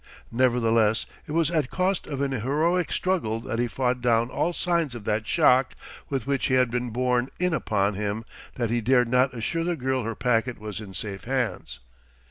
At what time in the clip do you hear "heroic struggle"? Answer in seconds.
2.31-3.39